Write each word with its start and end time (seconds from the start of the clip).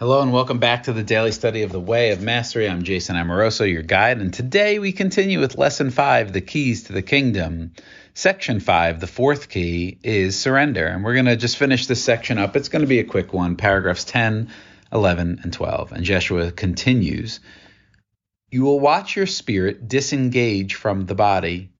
Hello 0.00 0.20
and 0.20 0.32
welcome 0.32 0.58
back 0.58 0.82
to 0.82 0.92
the 0.92 1.04
daily 1.04 1.30
study 1.30 1.62
of 1.62 1.70
the 1.70 1.78
Way 1.78 2.10
of 2.10 2.20
Mastery. 2.20 2.68
I'm 2.68 2.82
Jason 2.82 3.14
Amoroso, 3.14 3.62
your 3.62 3.84
guide, 3.84 4.20
and 4.20 4.34
today 4.34 4.80
we 4.80 4.90
continue 4.90 5.38
with 5.38 5.56
Lesson 5.56 5.90
5, 5.90 6.32
The 6.32 6.40
Keys 6.40 6.82
to 6.84 6.92
the 6.92 7.00
Kingdom. 7.00 7.74
Section 8.12 8.58
5, 8.58 8.98
the 8.98 9.06
fourth 9.06 9.48
key, 9.48 10.00
is 10.02 10.36
surrender. 10.36 10.84
And 10.84 11.04
we're 11.04 11.14
going 11.14 11.26
to 11.26 11.36
just 11.36 11.58
finish 11.58 11.86
this 11.86 12.02
section 12.02 12.38
up. 12.38 12.56
It's 12.56 12.68
going 12.68 12.82
to 12.82 12.88
be 12.88 12.98
a 12.98 13.04
quick 13.04 13.32
one, 13.32 13.54
paragraphs 13.54 14.02
10, 14.02 14.50
11, 14.92 15.38
and 15.44 15.52
12. 15.52 15.92
And 15.92 16.04
Jeshua 16.04 16.50
continues 16.50 17.38
You 18.50 18.64
will 18.64 18.80
watch 18.80 19.14
your 19.14 19.26
spirit 19.26 19.86
disengage 19.86 20.74
from 20.74 21.06
the 21.06 21.14
body. 21.14 21.70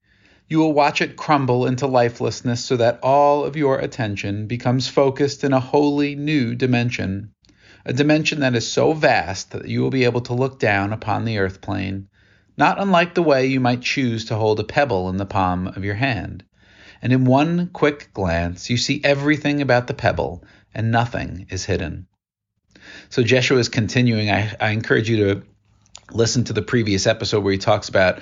You 0.48 0.60
will 0.60 0.72
watch 0.72 1.00
it 1.00 1.16
crumble 1.16 1.66
into 1.66 1.88
lifelessness 1.88 2.64
so 2.64 2.76
that 2.76 3.00
all 3.02 3.42
of 3.42 3.56
your 3.56 3.80
attention 3.80 4.46
becomes 4.46 4.86
focused 4.86 5.42
in 5.42 5.52
a 5.52 5.58
wholly 5.58 6.14
new 6.14 6.54
dimension 6.54 7.34
a 7.84 7.92
dimension 7.92 8.40
that 8.40 8.54
is 8.54 8.70
so 8.70 8.92
vast 8.92 9.50
that 9.50 9.68
you 9.68 9.82
will 9.82 9.90
be 9.90 10.04
able 10.04 10.22
to 10.22 10.34
look 10.34 10.58
down 10.58 10.92
upon 10.92 11.24
the 11.24 11.38
earth 11.38 11.60
plane, 11.60 12.08
not 12.56 12.80
unlike 12.80 13.14
the 13.14 13.22
way 13.22 13.46
you 13.46 13.60
might 13.60 13.82
choose 13.82 14.26
to 14.26 14.36
hold 14.36 14.60
a 14.60 14.64
pebble 14.64 15.08
in 15.10 15.16
the 15.16 15.26
palm 15.26 15.66
of 15.68 15.84
your 15.84 15.94
hand. 15.94 16.44
And 17.02 17.12
in 17.12 17.24
one 17.24 17.68
quick 17.72 18.10
glance, 18.14 18.70
you 18.70 18.76
see 18.76 19.00
everything 19.04 19.60
about 19.60 19.86
the 19.86 19.94
pebble, 19.94 20.44
and 20.74 20.90
nothing 20.90 21.46
is 21.50 21.64
hidden. 21.64 22.06
So 23.10 23.22
Jeshua 23.22 23.58
is 23.58 23.68
continuing. 23.68 24.30
I, 24.30 24.54
I 24.60 24.70
encourage 24.70 25.10
you 25.10 25.16
to 25.16 25.42
listen 26.12 26.44
to 26.44 26.52
the 26.52 26.62
previous 26.62 27.06
episode 27.06 27.44
where 27.44 27.52
he 27.52 27.58
talks 27.58 27.88
about 27.88 28.20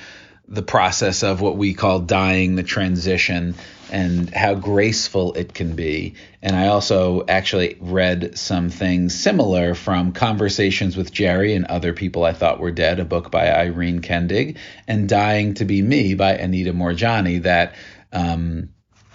the 0.48 0.62
process 0.62 1.23
of 1.23 1.41
what 1.41 1.56
we 1.56 1.74
call 1.74 2.01
dying, 2.01 2.56
the 2.56 2.62
transition, 2.62 3.55
and 3.91 4.30
how 4.30 4.55
graceful 4.55 5.34
it 5.34 5.55
can 5.55 5.77
be. 5.77 6.14
And 6.42 6.56
I 6.56 6.69
also 6.69 7.24
actually 7.27 7.77
read 7.80 8.37
some 8.38 8.70
things 8.70 9.14
similar 9.14 9.74
from 9.74 10.12
Conversations 10.12 10.97
with 10.97 11.12
Jerry 11.12 11.55
and 11.55 11.66
Other 11.66 11.92
People 11.92 12.24
I 12.24 12.33
Thought 12.33 12.60
Were 12.60 12.70
Dead, 12.70 13.00
a 13.00 13.05
book 13.05 13.30
by 13.30 13.53
Irene 13.53 14.00
Kendig, 14.00 14.56
and 14.89 15.08
Dying 15.08 15.55
to 15.55 15.64
Be 15.64 15.83
Me 15.83 16.14
by 16.14 16.34
Anita 16.34 16.72
Moorjani 16.72 17.42
that 17.42 17.75
um, 18.12 18.70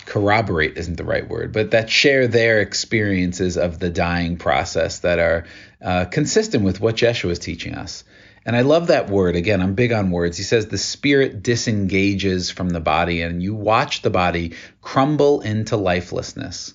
corroborate 0.06 0.78
isn't 0.78 0.96
the 0.96 1.04
right 1.04 1.28
word, 1.28 1.52
but 1.52 1.72
that 1.72 1.90
share 1.90 2.28
their 2.28 2.62
experiences 2.62 3.58
of 3.58 3.78
the 3.78 3.90
dying 3.90 4.38
process 4.38 5.00
that 5.00 5.20
are 5.20 5.46
uh, 5.82 6.06
consistent 6.06 6.64
with 6.64 6.80
what 6.80 6.96
Jeshua 6.96 7.32
is 7.32 7.40
teaching 7.40 7.76
us. 7.76 8.04
And 8.48 8.56
I 8.56 8.62
love 8.62 8.88
that 8.88 9.10
word. 9.10 9.36
Again, 9.36 9.62
I'm 9.62 9.76
big 9.76 9.92
on 9.92 10.10
words. 10.10 10.38
He 10.38 10.44
says 10.44 10.68
the 10.68 10.78
spirit 10.78 11.44
disengages 11.44 12.50
from 12.50 12.70
the 12.70 12.80
body 12.80 13.22
and 13.22 13.44
you 13.44 13.54
watch 13.54 14.02
the 14.02 14.10
body 14.10 14.54
crumble 14.82 15.42
into 15.42 15.76
lifelessness. 15.76 16.74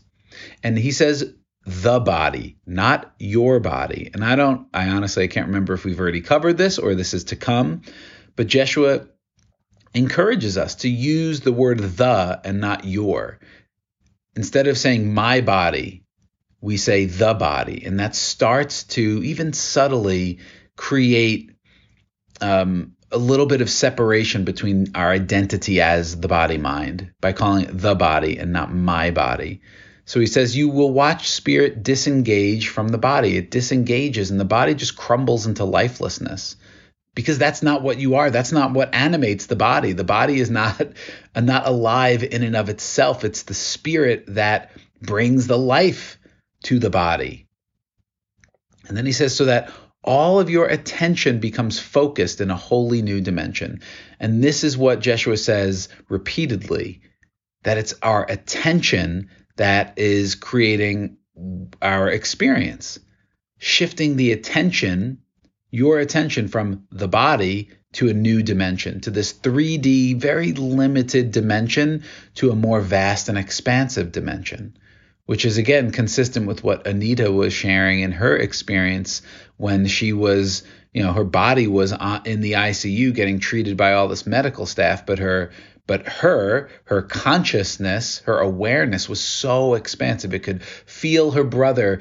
And 0.62 0.78
he 0.78 0.92
says 0.92 1.32
the 1.64 1.98
body, 1.98 2.58
not 2.66 3.14
your 3.18 3.58
body. 3.58 4.10
And 4.12 4.22
I 4.22 4.36
don't, 4.36 4.68
I 4.74 4.90
honestly, 4.90 5.24
I 5.24 5.28
can't 5.28 5.46
remember 5.46 5.72
if 5.72 5.86
we've 5.86 5.98
already 5.98 6.20
covered 6.20 6.58
this 6.58 6.78
or 6.78 6.94
this 6.94 7.14
is 7.14 7.24
to 7.24 7.36
come, 7.36 7.80
but 8.36 8.48
Jeshua 8.48 9.06
encourages 9.94 10.58
us 10.58 10.74
to 10.76 10.90
use 10.90 11.40
the 11.40 11.52
word 11.52 11.78
the 11.78 12.40
and 12.44 12.60
not 12.60 12.84
your. 12.84 13.38
Instead 14.36 14.66
of 14.66 14.76
saying 14.76 15.14
my 15.14 15.40
body, 15.40 16.04
we 16.60 16.76
say 16.76 17.06
the 17.06 17.32
body. 17.32 17.82
And 17.86 17.98
that 17.98 18.14
starts 18.14 18.84
to 18.84 19.22
even 19.24 19.54
subtly 19.54 20.40
create 20.76 21.51
um, 22.42 22.96
a 23.10 23.18
little 23.18 23.46
bit 23.46 23.60
of 23.60 23.70
separation 23.70 24.44
between 24.44 24.88
our 24.94 25.10
identity 25.10 25.80
as 25.80 26.18
the 26.18 26.28
body 26.28 26.58
mind 26.58 27.12
by 27.20 27.32
calling 27.32 27.66
it 27.66 27.78
the 27.78 27.94
body 27.94 28.38
and 28.38 28.52
not 28.52 28.74
my 28.74 29.10
body. 29.10 29.60
So 30.04 30.18
he 30.18 30.26
says, 30.26 30.56
You 30.56 30.68
will 30.68 30.92
watch 30.92 31.30
spirit 31.30 31.82
disengage 31.82 32.68
from 32.68 32.88
the 32.88 32.98
body. 32.98 33.36
It 33.36 33.50
disengages 33.50 34.30
and 34.30 34.40
the 34.40 34.44
body 34.44 34.74
just 34.74 34.96
crumbles 34.96 35.46
into 35.46 35.64
lifelessness 35.64 36.56
because 37.14 37.38
that's 37.38 37.62
not 37.62 37.82
what 37.82 37.98
you 37.98 38.16
are. 38.16 38.30
That's 38.30 38.52
not 38.52 38.72
what 38.72 38.94
animates 38.94 39.46
the 39.46 39.56
body. 39.56 39.92
The 39.92 40.04
body 40.04 40.40
is 40.40 40.50
not, 40.50 40.80
not 41.36 41.66
alive 41.66 42.24
in 42.24 42.42
and 42.42 42.56
of 42.56 42.68
itself. 42.68 43.24
It's 43.24 43.42
the 43.44 43.54
spirit 43.54 44.24
that 44.28 44.72
brings 45.00 45.46
the 45.46 45.58
life 45.58 46.18
to 46.64 46.78
the 46.78 46.90
body. 46.90 47.46
And 48.88 48.96
then 48.96 49.06
he 49.06 49.12
says, 49.12 49.36
So 49.36 49.44
that 49.44 49.70
all 50.04 50.40
of 50.40 50.50
your 50.50 50.66
attention 50.66 51.38
becomes 51.38 51.78
focused 51.78 52.40
in 52.40 52.50
a 52.50 52.56
wholly 52.56 53.02
new 53.02 53.20
dimension. 53.20 53.80
And 54.18 54.42
this 54.42 54.64
is 54.64 54.76
what 54.76 55.00
Jeshua 55.00 55.36
says 55.36 55.88
repeatedly 56.08 57.00
that 57.62 57.78
it's 57.78 57.94
our 58.02 58.28
attention 58.28 59.30
that 59.56 59.94
is 59.96 60.34
creating 60.34 61.18
our 61.80 62.08
experience, 62.08 62.98
shifting 63.58 64.16
the 64.16 64.32
attention, 64.32 65.18
your 65.70 66.00
attention 66.00 66.48
from 66.48 66.84
the 66.90 67.08
body 67.08 67.70
to 67.92 68.08
a 68.08 68.14
new 68.14 68.42
dimension, 68.42 69.00
to 69.02 69.10
this 69.10 69.32
3D, 69.32 70.16
very 70.16 70.52
limited 70.52 71.30
dimension, 71.30 72.02
to 72.34 72.50
a 72.50 72.56
more 72.56 72.80
vast 72.80 73.28
and 73.28 73.38
expansive 73.38 74.10
dimension 74.10 74.76
which 75.26 75.44
is 75.44 75.58
again 75.58 75.90
consistent 75.90 76.46
with 76.46 76.64
what 76.64 76.86
Anita 76.86 77.30
was 77.30 77.52
sharing 77.52 78.00
in 78.00 78.12
her 78.12 78.36
experience 78.36 79.22
when 79.56 79.86
she 79.86 80.12
was, 80.12 80.64
you 80.92 81.02
know, 81.02 81.12
her 81.12 81.24
body 81.24 81.66
was 81.66 81.92
uh, 81.92 82.20
in 82.24 82.40
the 82.40 82.52
ICU 82.52 83.14
getting 83.14 83.38
treated 83.38 83.76
by 83.76 83.92
all 83.92 84.08
this 84.08 84.26
medical 84.26 84.66
staff, 84.66 85.06
but 85.06 85.18
her 85.18 85.52
but 85.86 86.06
her 86.06 86.70
her 86.84 87.02
consciousness 87.02 88.18
her 88.20 88.38
awareness 88.38 89.08
was 89.08 89.20
so 89.20 89.74
expansive. 89.74 90.32
It 90.34 90.42
could 90.42 90.62
feel 90.62 91.32
her 91.32 91.44
brother 91.44 92.00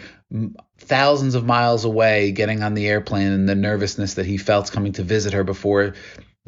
thousands 0.77 1.35
of 1.35 1.45
miles 1.45 1.85
away 1.85 2.31
getting 2.31 2.63
on 2.63 2.73
the 2.73 2.87
airplane 2.87 3.31
and 3.31 3.49
the 3.49 3.55
nervousness 3.55 4.15
that 4.15 4.25
he 4.25 4.37
felt 4.37 4.71
coming 4.71 4.93
to 4.93 5.03
visit 5.03 5.33
her 5.33 5.43
before 5.43 5.93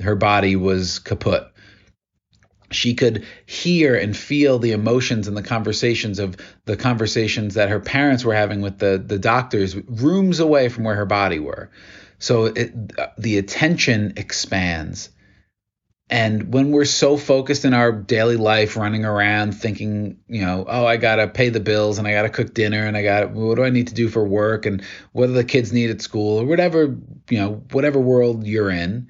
her 0.01 0.15
body 0.15 0.55
was 0.55 0.99
kaput 0.99 1.52
she 2.75 2.93
could 2.93 3.25
hear 3.45 3.95
and 3.95 4.15
feel 4.15 4.59
the 4.59 4.71
emotions 4.71 5.27
and 5.27 5.37
the 5.37 5.43
conversations 5.43 6.19
of 6.19 6.37
the 6.65 6.77
conversations 6.77 7.55
that 7.55 7.69
her 7.69 7.79
parents 7.79 8.23
were 8.23 8.33
having 8.33 8.61
with 8.61 8.79
the 8.79 9.03
the 9.05 9.19
doctors 9.19 9.75
rooms 9.75 10.39
away 10.39 10.69
from 10.69 10.83
where 10.83 10.95
her 10.95 11.05
body 11.05 11.39
were. 11.39 11.69
So 12.19 12.45
it, 12.45 12.73
the 13.17 13.37
attention 13.37 14.13
expands. 14.15 15.09
And 16.09 16.53
when 16.53 16.71
we're 16.71 16.85
so 16.85 17.17
focused 17.17 17.65
in 17.65 17.73
our 17.73 17.91
daily 17.91 18.37
life 18.37 18.77
running 18.77 19.03
around 19.03 19.53
thinking 19.53 20.17
you 20.27 20.41
know 20.41 20.65
oh 20.67 20.85
i 20.85 20.97
gotta 20.97 21.27
pay 21.27 21.49
the 21.49 21.59
bills 21.59 21.97
and 21.97 22.07
i 22.07 22.11
gotta 22.11 22.29
cook 22.29 22.53
dinner 22.53 22.85
and 22.85 22.95
i 22.95 23.01
gotta 23.01 23.27
what 23.27 23.55
do 23.55 23.63
i 23.63 23.69
need 23.69 23.87
to 23.87 23.93
do 23.93 24.09
for 24.09 24.23
work 24.23 24.65
and 24.65 24.83
what 25.13 25.27
do 25.27 25.33
the 25.33 25.43
kids 25.43 25.73
need 25.73 25.89
at 25.89 26.01
school 26.01 26.39
or 26.39 26.45
whatever 26.45 26.95
you 27.29 27.39
know 27.39 27.63
whatever 27.71 27.99
world 27.99 28.45
you're 28.45 28.69
in 28.69 29.07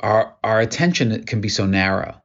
our 0.00 0.36
our 0.42 0.60
attention 0.60 1.24
can 1.24 1.40
be 1.40 1.48
so 1.48 1.66
narrow. 1.66 2.22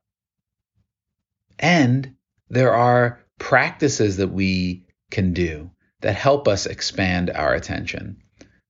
And 1.59 2.15
there 2.49 2.73
are 2.73 3.19
practices 3.37 4.17
that 4.17 4.29
we 4.29 4.85
can 5.09 5.33
do 5.33 5.71
that 6.01 6.15
help 6.15 6.47
us 6.47 6.65
expand 6.65 7.29
our 7.29 7.53
attention, 7.53 8.17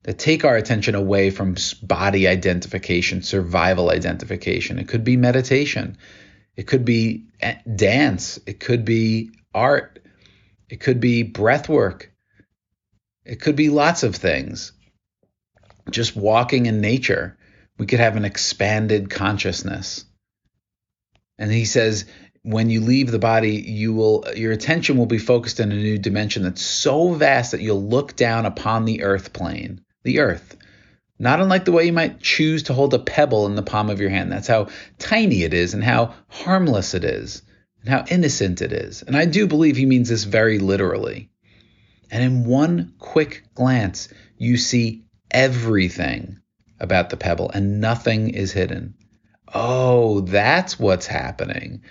that 0.04 0.20
take 0.20 0.44
our 0.44 0.58
attention 0.58 0.96
away 0.96 1.30
from 1.30 1.56
body 1.82 2.28
identification, 2.28 3.22
survival 3.22 3.90
identification. 3.90 4.78
It 4.78 4.88
could 4.88 5.04
be 5.04 5.18
meditation, 5.18 5.98
it 6.56 6.68
could 6.68 6.86
be 6.86 7.26
eh, 7.40 7.56
dance, 7.76 8.40
it 8.46 8.60
could 8.60 8.86
be 8.86 9.32
art, 9.54 10.00
it 10.70 10.80
could 10.80 11.00
be 11.00 11.24
breath 11.24 11.70
work, 11.70 12.12
it 13.26 13.40
could 13.40 13.56
be 13.56 13.70
lots 13.70 14.04
of 14.04 14.16
things. 14.16 14.74
Just 15.90 16.16
walking 16.16 16.68
in 16.68 16.82
nature 16.82 17.38
we 17.82 17.88
could 17.88 18.00
have 18.00 18.16
an 18.16 18.26
expanded 18.26 19.10
consciousness. 19.10 20.06
And 21.40 21.52
he 21.52 21.66
says, 21.66 22.06
when 22.44 22.70
you 22.70 22.80
leave 22.80 23.10
the 23.10 23.18
body, 23.18 23.56
you 23.56 23.96
will 23.96 24.24
your 24.36 24.52
attention 24.52 24.98
will 24.98 25.08
be 25.08 25.18
focused 25.18 25.60
in 25.60 25.72
a 25.72 25.76
new 25.76 25.98
dimension 25.98 26.44
that's 26.44 26.62
so 26.62 27.14
vast 27.14 27.54
that 27.54 27.62
you'll 27.62 27.82
look 27.82 28.16
down 28.16 28.46
upon 28.46 28.86
the 28.86 29.02
earth 29.02 29.34
plane, 29.34 29.82
the 30.04 30.20
earth. 30.20 30.58
Not 31.18 31.42
unlike 31.42 31.66
the 31.66 31.72
way 31.72 31.86
you 31.88 31.92
might 31.92 32.22
choose 32.22 32.62
to 32.64 32.74
hold 32.76 32.94
a 32.94 33.00
pebble 33.00 33.48
in 33.48 33.56
the 33.56 33.64
palm 33.64 33.90
of 33.90 34.00
your 34.00 34.12
hand. 34.12 34.32
That's 34.32 34.48
how 34.48 34.68
tiny 35.00 35.42
it 35.42 35.56
is 35.56 35.74
and 35.74 35.84
how 35.84 36.14
harmless 36.28 36.94
it 36.94 37.04
is 37.04 37.42
and 37.80 37.90
how 37.90 38.06
innocent 38.12 38.62
it 38.62 38.74
is. 38.74 39.02
And 39.02 39.18
I 39.18 39.26
do 39.26 39.48
believe 39.48 39.76
he 39.76 39.88
means 39.88 40.10
this 40.10 40.26
very 40.26 40.60
literally. 40.60 41.32
And 42.12 42.24
in 42.24 42.46
one 42.46 42.94
quick 43.00 43.42
glance, 43.56 44.08
you 44.38 44.58
see 44.58 45.06
everything 45.32 46.38
about 46.82 47.10
the 47.10 47.18
pebble, 47.18 47.50
and 47.52 47.80
nothing 47.80 48.32
is 48.32 48.52
hidden. 48.52 48.96
Oh, 49.54 50.22
that's 50.22 50.78
what's 50.78 51.08
happening. 51.08 51.84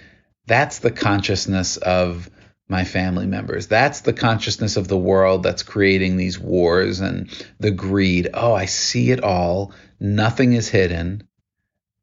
That's 0.46 0.80
the 0.80 0.90
consciousness 0.90 1.78
of 1.78 2.28
my 2.68 2.84
family 2.84 3.26
members. 3.26 3.66
That's 3.66 4.00
the 4.00 4.12
consciousness 4.12 4.76
of 4.76 4.88
the 4.88 4.98
world 4.98 5.42
that's 5.42 5.62
creating 5.62 6.16
these 6.16 6.38
wars 6.38 7.00
and 7.00 7.28
the 7.58 7.70
greed. 7.70 8.28
Oh, 8.34 8.52
I 8.52 8.66
see 8.66 9.10
it 9.10 9.22
all. 9.22 9.72
Nothing 9.98 10.52
is 10.52 10.68
hidden 10.68 11.26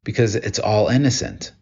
because 0.04 0.34
it's 0.34 0.58
all 0.58 0.88
innocent. 0.88 1.52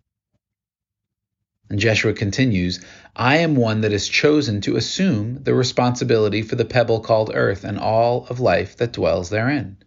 And 1.69 1.81
Jeshua 1.81 2.13
continues, 2.13 2.85
I 3.15 3.39
am 3.39 3.57
one 3.57 3.81
that 3.81 3.93
is 3.93 4.09
chosen 4.09 4.61
to 4.63 4.77
assume 4.77 5.43
the 5.43 5.55
responsibility 5.55 6.43
for 6.43 6.55
the 6.55 6.65
pebble 6.65 7.01
called 7.01 7.33
earth 7.35 7.65
and 7.65 7.79
all 7.79 8.27
of 8.29 8.39
life 8.39 8.77
that 8.77 8.93
dwells 8.93 9.31
therein. 9.31 9.79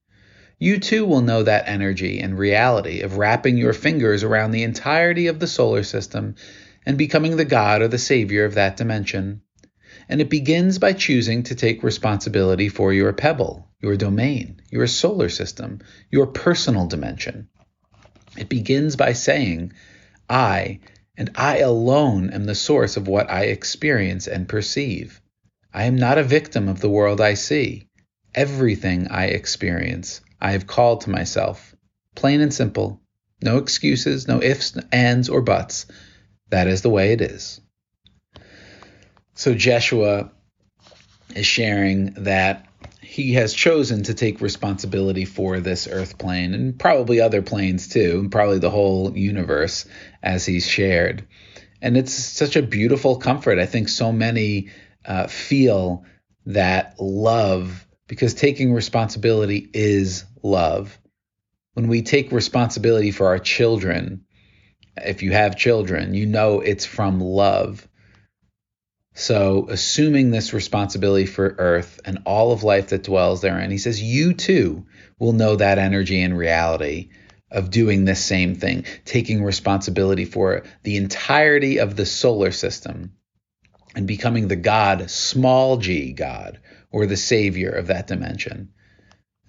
You 0.61 0.77
too 0.77 1.05
will 1.05 1.21
know 1.21 1.43
that 1.43 1.69
energy 1.69 2.19
and 2.19 2.37
reality 2.37 2.99
of 2.99 3.17
wrapping 3.17 3.57
your 3.57 3.71
fingers 3.71 4.23
around 4.23 4.51
the 4.51 4.63
entirety 4.63 5.27
of 5.27 5.39
the 5.39 5.47
solar 5.47 5.83
system 5.83 6.35
and 6.85 6.97
becoming 6.97 7.37
the 7.37 7.45
God 7.45 7.81
or 7.81 7.87
the 7.87 7.97
Savior 7.97 8.43
of 8.43 8.55
that 8.55 8.75
dimension. 8.75 9.41
And 10.09 10.19
it 10.19 10.29
begins 10.29 10.77
by 10.77 10.91
choosing 10.91 11.43
to 11.43 11.55
take 11.55 11.81
responsibility 11.81 12.67
for 12.67 12.91
your 12.91 13.13
pebble, 13.13 13.69
your 13.81 13.95
domain, 13.95 14.61
your 14.69 14.85
solar 14.85 15.29
system, 15.29 15.79
your 16.11 16.27
personal 16.27 16.87
dimension. 16.87 17.47
It 18.37 18.49
begins 18.49 18.97
by 18.97 19.13
saying, 19.13 19.71
I 20.29 20.81
and 21.15 21.31
I 21.35 21.59
alone 21.59 22.31
am 22.31 22.43
the 22.43 22.53
source 22.53 22.97
of 22.97 23.07
what 23.07 23.29
I 23.29 23.43
experience 23.43 24.27
and 24.27 24.49
perceive. 24.49 25.21
I 25.73 25.85
am 25.85 25.95
not 25.95 26.17
a 26.17 26.23
victim 26.23 26.67
of 26.67 26.81
the 26.81 26.89
world 26.89 27.21
I 27.21 27.35
see. 27.35 27.87
Everything 28.35 29.07
I 29.07 29.27
experience, 29.27 30.21
I 30.41 30.51
have 30.51 30.67
called 30.67 31.01
to 31.01 31.09
myself. 31.09 31.75
Plain 32.15 32.41
and 32.41 32.53
simple. 32.53 33.01
No 33.41 33.57
excuses, 33.57 34.27
no 34.27 34.41
ifs, 34.41 34.77
ands, 34.91 35.29
or 35.29 35.41
buts. 35.41 35.85
That 36.49 36.67
is 36.67 36.81
the 36.81 36.89
way 36.89 37.13
it 37.13 37.21
is. 37.21 37.61
So 39.35 39.53
Jeshua 39.53 40.31
is 41.35 41.45
sharing 41.45 42.13
that 42.15 42.67
he 43.01 43.33
has 43.33 43.53
chosen 43.53 44.03
to 44.03 44.13
take 44.13 44.41
responsibility 44.41 45.25
for 45.25 45.59
this 45.59 45.87
earth 45.87 46.17
plane 46.17 46.53
and 46.53 46.77
probably 46.77 47.21
other 47.21 47.41
planes 47.41 47.87
too, 47.87 48.19
and 48.19 48.31
probably 48.31 48.59
the 48.59 48.69
whole 48.69 49.17
universe 49.17 49.85
as 50.21 50.45
he's 50.45 50.67
shared. 50.67 51.25
And 51.81 51.97
it's 51.97 52.13
such 52.13 52.55
a 52.55 52.61
beautiful 52.61 53.17
comfort. 53.17 53.57
I 53.57 53.65
think 53.65 53.89
so 53.89 54.11
many 54.11 54.69
uh, 55.05 55.27
feel 55.27 56.03
that 56.45 56.95
love, 56.99 57.87
because 58.07 58.33
taking 58.33 58.73
responsibility 58.73 59.69
is 59.73 60.25
love. 60.43 60.99
When 61.73 61.87
we 61.87 62.01
take 62.01 62.31
responsibility 62.31 63.11
for 63.11 63.27
our 63.27 63.39
children, 63.39 64.25
if 64.97 65.23
you 65.23 65.31
have 65.31 65.57
children, 65.57 66.13
you 66.13 66.25
know 66.25 66.61
it's 66.61 66.85
from 66.85 67.19
love. 67.19 67.87
So, 69.13 69.67
assuming 69.69 70.31
this 70.31 70.53
responsibility 70.53 71.25
for 71.25 71.55
earth 71.57 71.99
and 72.05 72.19
all 72.25 72.51
of 72.51 72.63
life 72.63 72.89
that 72.89 73.03
dwells 73.03 73.41
therein, 73.41 73.71
he 73.71 73.77
says, 73.77 74.01
you 74.01 74.33
too 74.33 74.85
will 75.19 75.33
know 75.33 75.55
that 75.55 75.77
energy 75.77 76.21
and 76.21 76.37
reality 76.37 77.09
of 77.51 77.71
doing 77.71 78.05
this 78.05 78.23
same 78.23 78.55
thing, 78.55 78.85
taking 79.05 79.43
responsibility 79.43 80.25
for 80.25 80.63
the 80.83 80.95
entirety 80.95 81.79
of 81.79 81.95
the 81.95 82.05
solar 82.05 82.51
system 82.51 83.13
and 83.95 84.07
becoming 84.07 84.47
the 84.47 84.55
God, 84.55 85.09
small 85.09 85.77
g 85.77 86.13
God, 86.13 86.59
or 86.91 87.05
the 87.05 87.17
savior 87.17 87.71
of 87.71 87.87
that 87.87 88.07
dimension. 88.07 88.69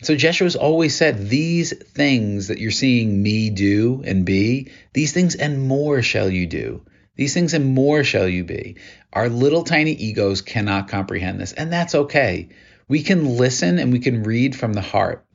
So 0.03 0.15
Jeshua's 0.15 0.57
always 0.57 0.97
said, 0.97 1.29
These 1.29 1.77
things 1.77 2.49
that 2.49 2.59
you're 2.59 2.71
seeing 2.71 3.23
me 3.23 3.51
do 3.51 4.03
and 4.05 4.25
be, 4.25 4.71
these 4.95 5.13
things 5.13 5.35
and 5.35 5.63
more 5.63 6.01
shall 6.01 6.31
you 6.31 6.47
do. 6.47 6.83
These 7.17 7.35
things 7.35 7.53
and 7.53 7.75
more 7.75 8.03
shall 8.03 8.27
you 8.27 8.45
be. 8.45 8.77
Our 9.13 9.29
little 9.29 9.63
tiny 9.63 9.93
egos 9.93 10.41
cannot 10.41 10.89
comprehend 10.89 11.39
this, 11.39 11.53
and 11.53 11.71
that's 11.71 11.95
okay. 11.95 12.49
We 12.89 13.03
can 13.03 13.37
listen 13.37 13.79
and 13.79 13.93
we 13.93 13.99
can 13.99 14.23
read 14.23 14.57
from 14.57 14.73
the 14.73 14.81
heart. 14.81 15.27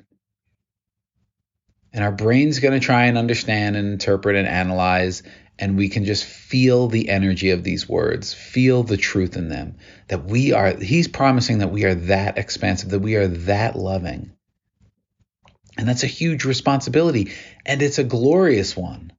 And 1.94 2.04
our 2.04 2.12
brain's 2.12 2.60
going 2.60 2.74
to 2.74 2.86
try 2.86 3.06
and 3.06 3.18
understand 3.18 3.76
and 3.76 3.88
interpret 3.88 4.36
and 4.36 4.48
analyze, 4.48 5.22
and 5.60 5.78
we 5.78 5.90
can 5.90 6.06
just 6.06 6.26
feel 6.26 6.88
the 6.88 7.08
energy 7.08 7.52
of 7.52 7.64
these 7.64 7.88
words, 7.88 8.34
feel 8.34 8.84
the 8.84 8.98
truth 8.98 9.38
in 9.38 9.50
them. 9.50 9.76
That 10.08 10.26
we 10.26 10.54
are, 10.54 10.76
he's 10.76 11.08
promising 11.08 11.60
that 11.60 11.72
we 11.72 11.86
are 11.86 11.96
that 11.96 12.38
expansive, 12.40 12.90
that 12.90 13.00
we 13.00 13.16
are 13.16 13.28
that 13.28 13.78
loving. 13.78 14.35
And 15.78 15.88
that's 15.88 16.04
a 16.04 16.08
huge 16.08 16.46
responsibility, 16.46 17.34
and 17.66 17.82
it's 17.82 18.00
a 18.00 18.04
glorious 18.04 18.78
one. 18.78 19.12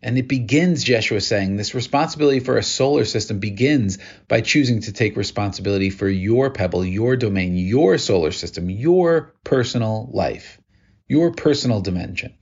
And 0.00 0.16
it 0.16 0.28
begins, 0.28 0.84
Jeshua 0.84 1.20
saying, 1.20 1.56
this 1.56 1.74
responsibility 1.74 2.38
for 2.38 2.56
a 2.56 2.62
solar 2.62 3.04
system 3.04 3.40
begins 3.40 3.98
by 4.28 4.42
choosing 4.42 4.82
to 4.82 4.92
take 4.92 5.16
responsibility 5.16 5.90
for 5.90 6.08
your 6.08 6.50
pebble, 6.50 6.84
your 6.84 7.16
domain, 7.16 7.56
your 7.56 7.98
solar 7.98 8.30
system, 8.30 8.70
your 8.70 9.34
personal 9.42 10.08
life, 10.12 10.60
your 11.08 11.32
personal 11.32 11.80
dimension. 11.80 12.34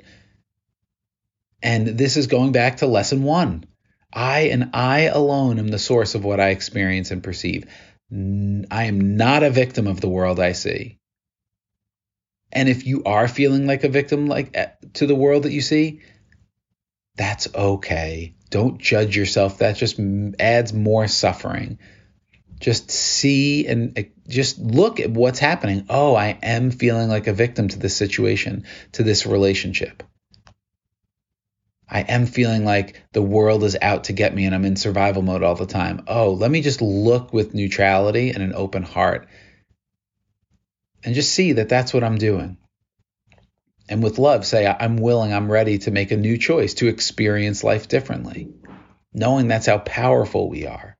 And 1.62 1.86
this 1.86 2.18
is 2.18 2.26
going 2.26 2.52
back 2.52 2.78
to 2.78 2.86
lesson 2.86 3.22
one. 3.22 3.64
I 4.12 4.40
and 4.52 4.70
I 4.74 5.02
alone 5.02 5.58
am 5.58 5.68
the 5.68 5.78
source 5.78 6.14
of 6.14 6.24
what 6.24 6.40
I 6.40 6.50
experience 6.50 7.10
and 7.10 7.22
perceive. 7.22 7.64
I 8.12 8.84
am 8.84 9.16
not 9.16 9.42
a 9.42 9.50
victim 9.50 9.86
of 9.86 10.00
the 10.00 10.08
world 10.08 10.40
I 10.40 10.52
see. 10.52 10.98
And 12.52 12.68
if 12.68 12.86
you 12.86 13.04
are 13.04 13.28
feeling 13.28 13.66
like 13.66 13.84
a 13.84 13.88
victim 13.88 14.26
like 14.26 14.50
eh, 14.54 14.68
to 14.94 15.06
the 15.06 15.14
world 15.14 15.42
that 15.42 15.52
you 15.52 15.60
see, 15.60 16.00
that's 17.16 17.52
okay. 17.54 18.34
Don't 18.50 18.78
judge 18.78 19.16
yourself. 19.16 19.58
That 19.58 19.76
just 19.76 19.98
adds 20.38 20.72
more 20.72 21.08
suffering. 21.08 21.78
Just 22.60 22.90
see 22.90 23.66
and 23.66 24.06
just 24.28 24.58
look 24.58 25.00
at 25.00 25.10
what's 25.10 25.38
happening. 25.38 25.86
Oh, 25.90 26.14
I 26.14 26.38
am 26.42 26.70
feeling 26.70 27.08
like 27.08 27.26
a 27.26 27.32
victim 27.32 27.68
to 27.68 27.78
this 27.78 27.96
situation, 27.96 28.64
to 28.92 29.02
this 29.02 29.26
relationship. 29.26 30.02
I 31.88 32.00
am 32.00 32.26
feeling 32.26 32.64
like 32.64 33.02
the 33.12 33.22
world 33.22 33.62
is 33.62 33.76
out 33.80 34.04
to 34.04 34.12
get 34.12 34.34
me 34.34 34.44
and 34.44 34.54
I'm 34.54 34.64
in 34.64 34.76
survival 34.76 35.22
mode 35.22 35.42
all 35.42 35.54
the 35.54 35.66
time. 35.66 36.02
Oh, 36.08 36.32
let 36.32 36.50
me 36.50 36.60
just 36.60 36.82
look 36.82 37.32
with 37.32 37.54
neutrality 37.54 38.30
and 38.30 38.42
an 38.42 38.54
open 38.54 38.82
heart 38.82 39.28
and 41.06 41.14
just 41.14 41.32
see 41.32 41.52
that 41.52 41.70
that's 41.70 41.94
what 41.94 42.04
I'm 42.04 42.18
doing 42.18 42.58
and 43.88 44.02
with 44.02 44.18
love 44.18 44.44
say, 44.44 44.66
I'm 44.66 44.96
willing, 44.96 45.32
I'm 45.32 45.50
ready 45.50 45.78
to 45.78 45.90
make 45.90 46.10
a 46.10 46.16
new 46.16 46.38
choice 46.38 46.74
to 46.74 46.88
experience 46.88 47.62
life 47.62 47.88
differently, 47.88 48.48
knowing 49.12 49.46
that's 49.46 49.66
how 49.66 49.78
powerful 49.78 50.48
we 50.48 50.66
are. 50.66 50.96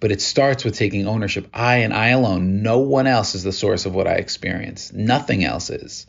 But 0.00 0.10
it 0.10 0.20
starts 0.20 0.64
with 0.64 0.76
taking 0.76 1.06
ownership. 1.06 1.48
I 1.54 1.78
and 1.78 1.94
I 1.94 2.08
alone, 2.08 2.62
no 2.62 2.80
one 2.80 3.06
else 3.06 3.34
is 3.34 3.44
the 3.44 3.52
source 3.52 3.86
of 3.86 3.94
what 3.94 4.08
I 4.08 4.14
experience. 4.14 4.92
Nothing 4.92 5.44
else 5.44 5.70
is. 5.70 6.06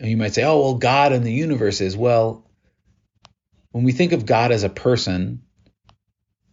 And 0.00 0.10
you 0.10 0.16
might 0.16 0.34
say, 0.34 0.44
oh, 0.44 0.60
well, 0.60 0.74
God 0.74 1.12
and 1.12 1.24
the 1.24 1.32
universe 1.32 1.80
is. 1.80 1.96
Well, 1.96 2.50
when 3.70 3.84
we 3.84 3.92
think 3.92 4.12
of 4.12 4.26
God 4.26 4.52
as 4.52 4.64
a 4.64 4.68
person, 4.68 5.42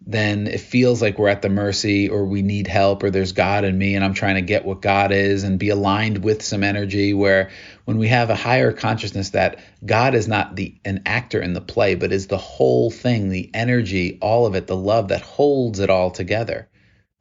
then 0.06 0.48
it 0.48 0.60
feels 0.60 1.02
like 1.02 1.18
we're 1.18 1.30
at 1.30 1.42
the 1.42 1.50
mercy 1.50 2.10
or 2.10 2.26
we 2.26 2.42
need 2.42 2.68
help 2.68 3.04
or 3.04 3.10
there's 3.10 3.32
God 3.32 3.64
in 3.64 3.78
me 3.78 3.96
and 3.96 4.04
I'm 4.04 4.14
trying 4.14 4.36
to 4.36 4.42
get 4.42 4.66
what 4.66 4.82
God 4.82 5.14
is 5.14 5.44
and 5.44 5.58
be 5.58 5.70
aligned 5.70 6.24
with 6.24 6.42
some 6.42 6.64
energy 6.64 7.14
where 7.14 7.52
when 7.86 7.98
we 7.98 8.10
have 8.10 8.30
a 8.30 8.36
higher 8.36 8.74
consciousness 8.74 9.30
that 9.30 9.60
God 9.86 10.14
is 10.14 10.28
not 10.28 10.56
the 10.56 10.76
an 10.83 11.04
actor 11.06 11.42
in 11.42 11.54
the 11.54 11.62
play 11.62 11.95
but 11.95 12.12
is 12.12 12.28
the 12.28 12.38
whole 12.38 12.92
thing, 12.92 13.30
the 13.30 13.50
energy, 13.54 14.18
all 14.22 14.45
of 14.45 14.56
it, 14.56 14.68
the 14.68 14.76
love 14.76 15.07
that 15.07 15.22
holds 15.22 15.80
it 15.80 15.90
all 15.90 16.12
together 16.12 16.68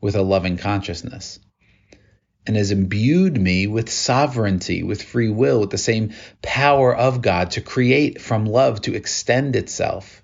with 0.00 0.16
a 0.16 0.22
loving 0.22 0.56
consciousness. 0.56 1.38
And 2.44 2.56
has 2.56 2.72
imbued 2.72 3.40
me 3.40 3.68
with 3.68 3.88
sovereignty, 3.88 4.82
with 4.82 5.00
free 5.00 5.28
will, 5.28 5.60
with 5.60 5.70
the 5.70 5.78
same 5.78 6.14
power 6.42 6.92
of 6.92 7.22
God 7.22 7.52
to 7.52 7.60
create 7.60 8.20
from 8.20 8.46
love 8.46 8.80
to 8.82 8.96
extend 8.96 9.54
itself 9.54 10.21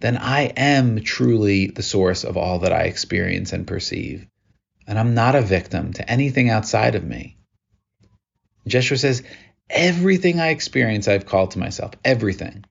then 0.00 0.16
I 0.16 0.42
am 0.56 1.02
truly 1.02 1.66
the 1.66 1.82
source 1.82 2.24
of 2.24 2.36
all 2.36 2.60
that 2.60 2.72
I 2.72 2.82
experience 2.82 3.52
and 3.52 3.66
perceive. 3.66 4.26
And 4.86 4.98
I'm 4.98 5.14
not 5.14 5.34
a 5.34 5.42
victim 5.42 5.92
to 5.94 6.10
anything 6.10 6.50
outside 6.50 6.94
of 6.94 7.04
me. 7.04 7.36
Jeshua 8.66 8.96
says, 8.96 9.22
Everything 9.68 10.40
I 10.40 10.48
experience, 10.48 11.08
I've 11.08 11.26
called 11.26 11.50
to 11.52 11.58
myself. 11.58 11.92
Everything. 12.04 12.64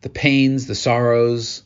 The 0.00 0.10
pains, 0.10 0.66
the 0.66 0.74
sorrows, 0.74 1.62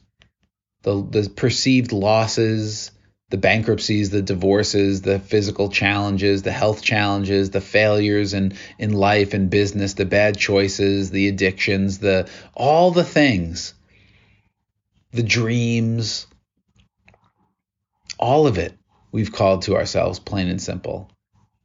the, 0.82 1.02
the 1.02 1.30
perceived 1.30 1.92
losses, 1.92 2.90
the 3.30 3.38
bankruptcies, 3.38 4.10
the 4.10 4.22
divorces, 4.22 5.02
the 5.02 5.18
physical 5.18 5.70
challenges, 5.70 6.42
the 6.42 6.52
health 6.52 6.82
challenges, 6.82 7.50
the 7.50 7.60
failures 7.60 8.34
in, 8.34 8.54
in 8.78 8.92
life 8.92 9.34
and 9.34 9.50
business, 9.50 9.94
the 9.94 10.04
bad 10.04 10.36
choices, 10.36 11.10
the 11.10 11.28
addictions, 11.28 11.98
the 11.98 12.28
all 12.54 12.90
the 12.90 13.04
things 13.04 13.74
the 15.12 15.22
dreams, 15.22 16.26
all 18.18 18.46
of 18.46 18.58
it 18.58 18.74
we've 19.12 19.32
called 19.32 19.62
to 19.62 19.76
ourselves, 19.76 20.18
plain 20.18 20.48
and 20.48 20.60
simple. 20.60 21.10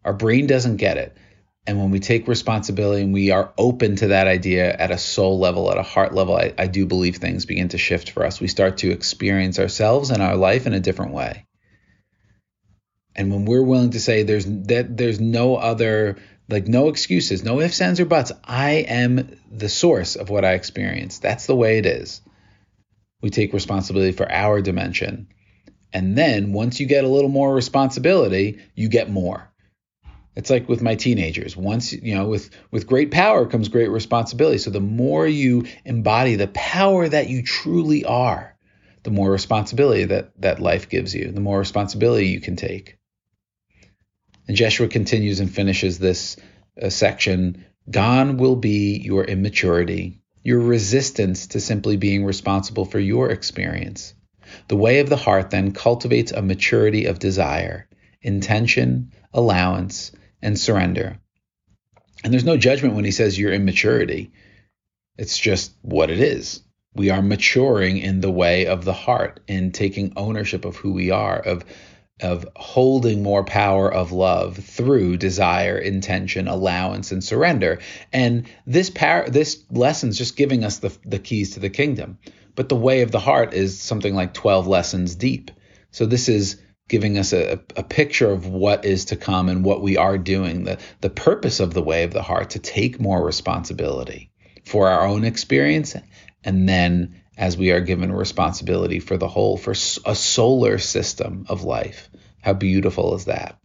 Our 0.06 0.14
brain 0.14 0.48
doesn't 0.48 0.78
get 0.78 0.98
it. 0.98 1.18
And 1.66 1.80
when 1.80 1.92
we 1.92 2.00
take 2.00 2.28
responsibility 2.28 3.04
and 3.04 3.14
we 3.14 3.32
are 3.32 3.54
open 3.58 3.96
to 3.98 4.08
that 4.08 4.28
idea 4.28 4.74
at 4.74 4.92
a 4.92 4.98
soul 4.98 5.40
level, 5.40 5.72
at 5.72 5.78
a 5.78 5.84
heart 5.84 6.14
level, 6.14 6.36
I, 6.36 6.54
I 6.58 6.68
do 6.68 6.86
believe 6.86 7.18
things 7.18 7.46
begin 7.46 7.70
to 7.70 7.78
shift 7.78 8.12
for 8.12 8.26
us. 8.26 8.42
We 8.42 8.48
start 8.48 8.80
to 8.80 8.92
experience 8.92 9.60
ourselves 9.60 10.10
and 10.10 10.22
our 10.22 10.36
life 10.36 10.68
in 10.68 10.74
a 10.74 10.82
different 10.82 11.14
way. 11.14 11.46
And 13.16 13.32
when 13.32 13.46
we're 13.46 13.64
willing 13.64 13.92
to 13.92 14.00
say 14.00 14.24
there's 14.24 14.46
that 14.46 14.98
there's 14.98 15.22
no 15.22 15.56
other 15.56 16.18
like 16.50 16.68
no 16.68 16.90
excuses, 16.90 17.44
no 17.44 17.62
ifs, 17.62 17.80
ands, 17.80 18.00
or 18.00 18.06
buts. 18.06 18.32
I 18.44 18.72
am 18.72 19.40
the 19.50 19.70
source 19.70 20.16
of 20.16 20.30
what 20.30 20.44
I 20.44 20.54
experience. 20.54 21.20
That's 21.20 21.46
the 21.46 21.56
way 21.56 21.78
it 21.78 21.86
is. 21.86 22.22
We 23.24 23.30
take 23.30 23.54
responsibility 23.54 24.12
for 24.12 24.30
our 24.30 24.62
dimension. 24.62 25.28
And 25.94 26.18
then 26.18 26.52
once 26.52 26.80
you 26.80 26.86
get 26.86 27.06
a 27.06 27.08
little 27.08 27.30
more 27.30 27.56
responsibility, 27.56 28.60
you 28.76 28.90
get 28.90 29.10
more. 29.10 29.50
It's 30.36 30.50
like 30.50 30.68
with 30.68 30.82
my 30.82 30.96
teenagers. 30.96 31.56
Once, 31.56 31.94
you 31.94 32.16
know, 32.16 32.26
with 32.26 32.50
with 32.70 32.86
great 32.86 33.12
power 33.12 33.46
comes 33.46 33.70
great 33.70 33.90
responsibility. 33.90 34.58
So 34.58 34.72
the 34.72 34.82
more 34.82 35.26
you 35.26 35.66
embody 35.86 36.36
the 36.36 36.48
power 36.48 37.08
that 37.08 37.30
you 37.30 37.44
truly 37.44 38.04
are, 38.04 38.58
the 39.04 39.12
more 39.12 39.32
responsibility 39.32 40.06
that 40.06 40.34
that 40.42 40.60
life 40.60 40.90
gives 40.90 41.16
you, 41.16 41.32
the 41.32 41.40
more 41.40 41.60
responsibility 41.60 42.28
you 42.28 42.42
can 42.42 42.56
take. 42.56 42.98
And 44.48 44.58
Jeshua 44.58 44.90
continues 44.90 45.40
and 45.40 45.54
finishes 45.54 45.98
this 45.98 46.36
uh, 46.82 46.90
section 46.90 47.64
Gone 47.90 48.38
will 48.38 48.56
be 48.56 48.98
your 48.98 49.24
immaturity, 49.24 50.23
your 50.44 50.60
resistance 50.60 51.48
to 51.48 51.60
simply 51.60 51.98
being 51.98 52.26
responsible 52.26 52.86
for 52.86 53.00
your 53.00 53.30
experience. 53.30 54.14
The 54.68 54.76
way 54.76 55.00
of 55.00 55.10
the 55.10 55.16
heart 55.16 55.50
then 55.50 55.72
cultivates 55.72 56.32
a 56.32 56.42
maturity 56.42 57.06
of 57.06 57.20
desire, 57.20 57.88
intention, 58.22 59.14
allowance, 59.34 60.12
and 60.42 60.60
surrender. 60.60 61.20
And 62.24 62.32
there's 62.32 62.44
no 62.44 62.58
judgment 62.58 62.96
when 62.96 63.06
he 63.06 63.12
says 63.12 63.40
your 63.40 63.54
immaturity. 63.54 64.32
It's 65.18 65.38
just 65.38 65.74
what 65.82 66.10
it 66.10 66.20
is. 66.20 66.62
We 66.96 67.10
are 67.10 67.22
maturing 67.22 67.98
in 67.98 68.22
the 68.22 68.32
way 68.32 68.68
of 68.68 68.86
the 68.86 68.94
heart, 68.94 69.40
in 69.48 69.72
taking 69.72 70.14
ownership 70.16 70.66
of 70.66 70.76
who 70.76 70.92
we 70.94 71.10
are, 71.10 71.40
of 71.40 71.66
of 72.22 72.48
holding 72.56 73.24
more 73.24 73.44
power 73.44 73.92
of 73.92 74.12
love 74.12 74.58
through 74.58 75.18
desire, 75.18 75.78
intention, 75.78 76.48
allowance, 76.48 77.12
and 77.12 77.24
surrender. 77.24 77.80
And 78.12 78.48
this 78.66 78.90
power, 78.90 79.30
this 79.30 79.64
lesson's 79.72 80.18
just 80.18 80.38
giving 80.38 80.64
us 80.64 80.78
the, 80.78 80.96
the 81.06 81.20
keys 81.20 81.52
to 81.52 81.60
the 81.60 81.70
kingdom. 81.70 82.20
But 82.56 82.70
the 82.70 82.76
way 82.76 83.02
of 83.02 83.12
the 83.12 83.20
heart 83.20 83.54
is 83.54 83.82
something 83.82 84.14
like 84.14 84.34
12 84.34 84.68
lessons 84.68 85.16
deep. 85.16 85.50
So 85.92 86.06
this 86.06 86.30
is 86.30 86.62
giving 86.88 87.18
us 87.18 87.34
a, 87.34 87.60
a 87.76 87.84
picture 87.84 88.32
of 88.32 88.46
what 88.48 88.86
is 88.86 89.06
to 89.06 89.16
come 89.16 89.50
and 89.50 89.66
what 89.66 89.82
we 89.82 89.98
are 89.98 90.18
doing, 90.18 90.66
the, 90.66 90.78
the 91.02 91.10
purpose 91.10 91.60
of 91.60 91.74
the 91.74 91.82
way 91.82 92.04
of 92.04 92.14
the 92.14 92.22
heart 92.22 92.52
to 92.52 92.60
take 92.60 93.00
more 93.00 93.26
responsibility 93.26 94.30
for 94.66 94.90
our 94.90 95.06
own 95.08 95.24
experience 95.24 95.96
and 96.44 96.70
then 96.70 97.23
as 97.38 97.58
we 97.58 97.72
are 97.72 97.82
given 97.82 98.12
responsibility 98.12 99.00
for 99.00 99.18
the 99.18 99.28
whole, 99.28 99.58
for 99.58 99.72
a 99.72 100.16
solar 100.16 100.78
system 100.78 101.46
of 101.50 101.64
life. 101.64 102.10
How 102.42 102.54
beautiful 102.54 103.16
is 103.16 103.26
that? 103.26 103.58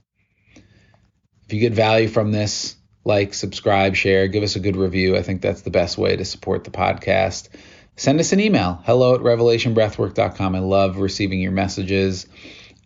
If 1.46 1.52
you 1.52 1.60
get 1.60 1.72
value 1.72 2.08
from 2.08 2.32
this, 2.32 2.76
like, 3.04 3.34
subscribe, 3.34 3.96
share, 3.96 4.28
give 4.28 4.42
us 4.42 4.56
a 4.56 4.60
good 4.60 4.76
review. 4.76 5.16
I 5.16 5.22
think 5.22 5.40
that's 5.40 5.62
the 5.62 5.70
best 5.70 5.98
way 5.98 6.16
to 6.16 6.25
support 6.25 6.64
the 6.64 6.70
podcast. 6.70 7.48
Send 7.96 8.20
us 8.20 8.32
an 8.32 8.40
email, 8.40 8.80
hello 8.84 9.14
at 9.14 9.22
revelationbreathwork.com. 9.22 10.54
I 10.54 10.60
love 10.60 10.98
receiving 10.98 11.40
your 11.40 11.52
messages, 11.52 12.26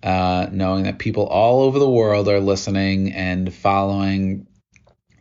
uh, 0.02 0.46
knowing 0.50 0.84
that 0.84 0.98
people 0.98 1.26
all 1.26 1.62
over 1.62 1.78
the 1.78 1.90
world 1.90 2.28
are 2.28 2.40
listening 2.40 3.12
and 3.12 3.52
following 3.52 4.46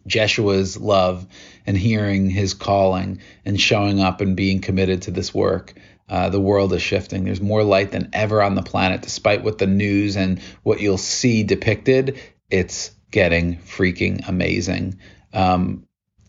Jeshua's 0.08 0.80
love 0.80 1.28
and 1.66 1.78
hearing 1.78 2.30
his 2.30 2.54
calling 2.54 3.20
and 3.46 3.60
showing 3.60 4.00
up 4.00 4.22
and 4.22 4.36
being 4.36 4.62
committed 4.62 5.04
to 5.04 5.12
this 5.12 5.34
work. 5.34 5.74
Uh, 6.10 6.30
the 6.30 6.40
world 6.40 6.74
is 6.74 6.82
shifting. 6.82 7.24
There's 7.24 7.42
more 7.42 7.64
light 7.64 7.92
than 7.92 8.10
ever 8.12 8.42
on 8.42 8.56
the 8.56 8.64
planet, 8.64 9.02
despite 9.02 9.44
what 9.44 9.58
the 9.58 9.68
news 9.68 10.18
and 10.18 10.42
what 10.64 10.82
you'll 10.82 10.98
see 10.98 11.44
depicted. 11.44 12.20
It's 12.50 12.92
getting 13.12 13.58
freaking 13.58 14.28
amazing. 14.28 15.00
Um, 15.34 15.88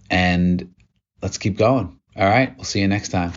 and 0.08 0.72
let's 1.20 1.38
keep 1.38 1.56
going. 1.56 1.98
All 2.16 2.28
right. 2.28 2.54
We'll 2.56 2.64
see 2.64 2.80
you 2.80 2.88
next 2.88 3.08
time. 3.08 3.32